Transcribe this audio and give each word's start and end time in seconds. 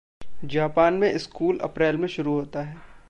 Japan 0.45 0.93
में 0.93 1.17
school 1.17 1.57
April 1.57 1.97
में 1.97 2.07
शुरू 2.07 2.33
होता 2.33 2.61
है। 2.61 2.91